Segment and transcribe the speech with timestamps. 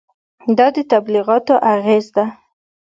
[0.57, 2.25] دا د تبلیغاتو اغېزه ده.